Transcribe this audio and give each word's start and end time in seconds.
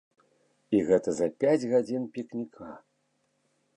І 0.77 0.79
гэта 0.87 1.13
за 1.19 1.27
пяць 1.43 1.67
гадзін 1.75 2.09
пікніка! 2.17 2.71